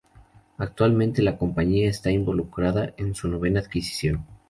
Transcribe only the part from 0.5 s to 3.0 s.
Actualmente, la compañía está involucrada